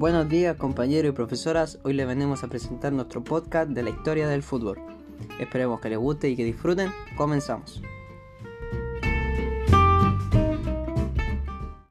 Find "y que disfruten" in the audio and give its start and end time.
6.30-6.90